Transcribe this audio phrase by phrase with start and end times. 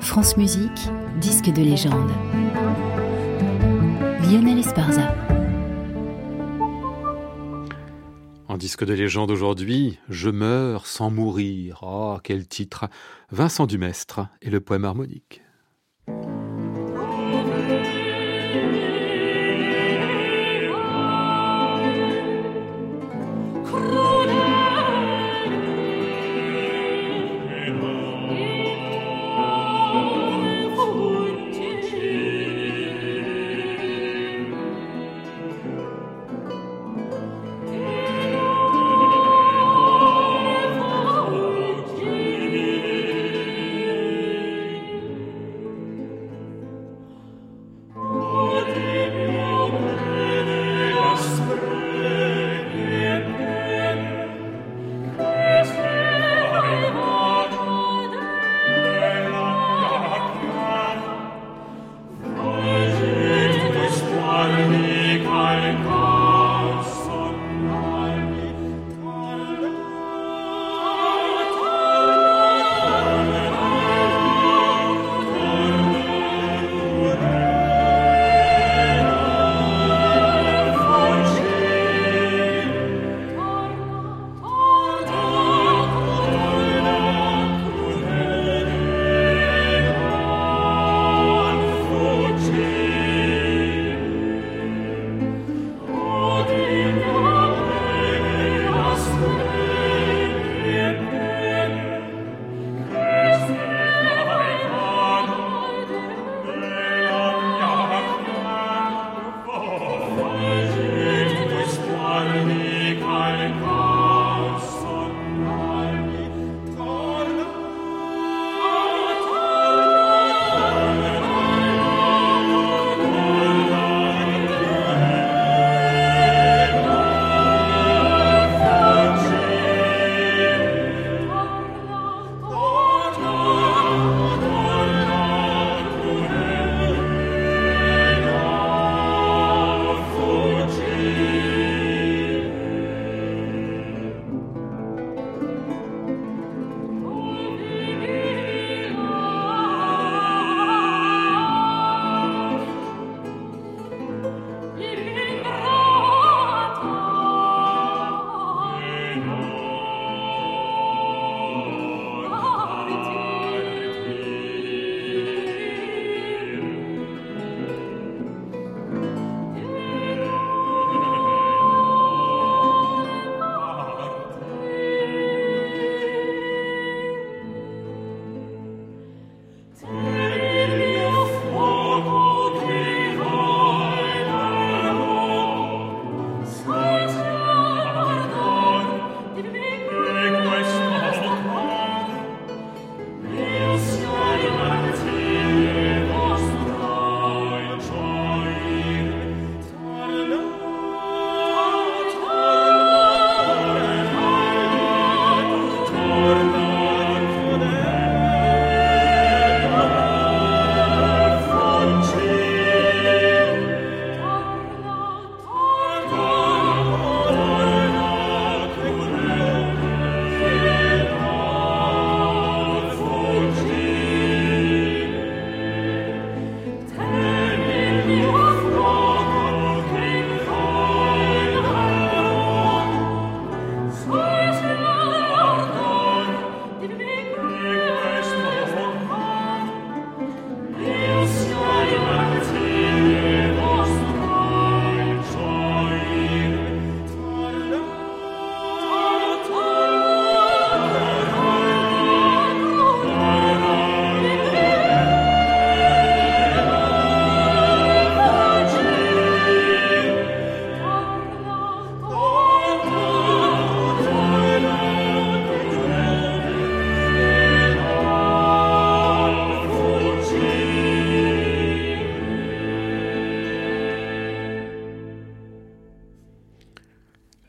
[0.00, 0.88] France Musique,
[1.20, 2.10] disque de légende.
[4.22, 5.14] Lionel Esparza.
[8.48, 11.80] En disque de légende aujourd'hui, Je meurs sans mourir.
[11.82, 12.86] Oh, quel titre
[13.30, 15.42] Vincent Dumestre et le poème harmonique.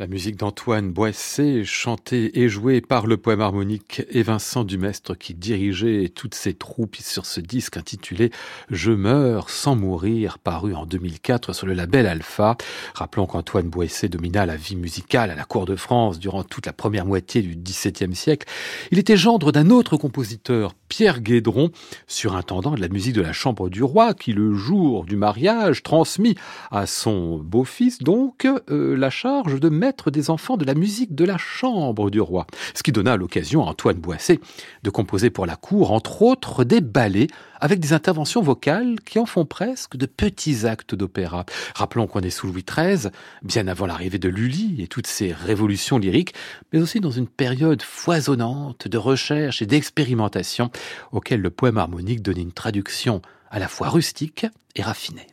[0.07, 6.09] Musique d'Antoine Boissé, chantée et jouée par le poème harmonique et Vincent Dumestre qui dirigeait
[6.09, 8.31] toutes ses troupes sur ce disque intitulé
[8.69, 12.57] Je meurs sans mourir, paru en 2004 sur le label Alpha.
[12.95, 16.73] Rappelons qu'Antoine Boissé domina la vie musicale à la cour de France durant toute la
[16.73, 18.47] première moitié du XVIIe siècle.
[18.91, 21.69] Il était gendre d'un autre compositeur, Pierre Guédron,
[22.07, 26.35] surintendant de la musique de la chambre du roi, qui le jour du mariage transmit
[26.71, 29.69] à son beau-fils donc euh, la charge de
[30.09, 33.69] des enfants de la musique de la chambre du roi, ce qui donna l'occasion à
[33.69, 34.39] Antoine Boisset
[34.83, 37.27] de composer pour la cour, entre autres, des ballets
[37.59, 41.45] avec des interventions vocales qui en font presque de petits actes d'opéra.
[41.75, 43.11] Rappelons qu'on est sous Louis XIII,
[43.43, 46.33] bien avant l'arrivée de Lully et toutes ses révolutions lyriques,
[46.73, 50.71] mais aussi dans une période foisonnante de recherche et d'expérimentation
[51.11, 54.45] auquel le poème harmonique donne une traduction à la fois rustique
[54.75, 55.27] et raffinée.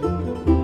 [0.00, 0.57] Música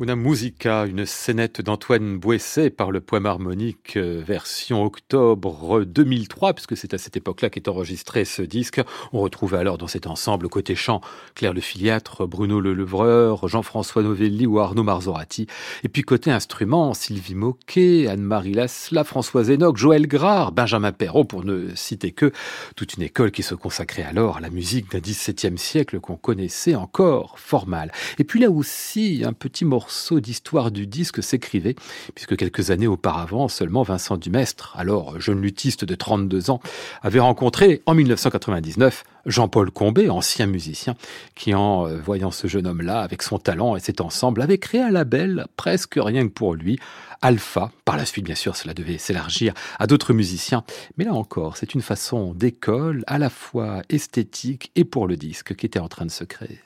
[0.00, 6.76] Una Musica, une scénette d'Antoine Boisset par le poème harmonique euh, version octobre 2003, puisque
[6.76, 8.80] c'est à cette époque-là qu'est enregistré ce disque.
[9.12, 11.00] On retrouve alors dans cet ensemble côté chant
[11.34, 15.48] Claire Le Filiatre, Bruno Le Levreur, Jean-François Novelli ou Arnaud Marzorati.
[15.82, 21.44] Et puis côté instrument, Sylvie Moquet, Anne-Marie Lasla, Françoise Enoch, Joël Grard, Benjamin Perrault, pour
[21.44, 22.30] ne citer que
[22.76, 26.76] toute une école qui se consacrait alors à la musique d'un XVIIe siècle qu'on connaissait
[26.76, 27.90] encore fort mal.
[28.20, 31.74] Et puis là aussi, un petit morceau d'histoire du disque s'écrivait,
[32.14, 36.60] puisque quelques années auparavant, seulement Vincent Dumestre, alors jeune luthiste de 32 ans,
[37.02, 40.94] avait rencontré en 1999 Jean-Paul Combet, ancien musicien,
[41.34, 44.80] qui en euh, voyant ce jeune homme-là, avec son talent et cet ensemble, avait créé
[44.80, 46.78] un label presque rien que pour lui,
[47.20, 47.70] Alpha.
[47.84, 50.64] Par la suite, bien sûr, cela devait s'élargir à d'autres musiciens.
[50.96, 55.54] Mais là encore, c'est une façon d'école à la fois esthétique et pour le disque
[55.54, 56.60] qui était en train de se créer.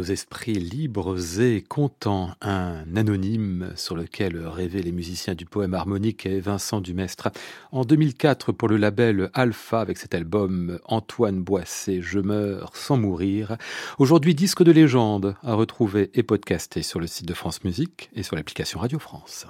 [0.00, 6.24] Nos esprits libres et contents, un anonyme sur lequel rêvaient les musiciens du poème harmonique
[6.24, 7.28] et Vincent Dumestre.
[7.70, 13.58] En 2004, pour le label Alpha, avec cet album Antoine Boissé, Je meurs sans mourir.
[13.98, 18.22] Aujourd'hui, disque de légende à retrouver et podcasté sur le site de France Musique et
[18.22, 19.46] sur l'application Radio France.